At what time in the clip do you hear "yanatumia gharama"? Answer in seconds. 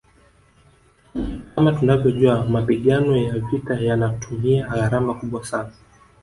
3.73-5.13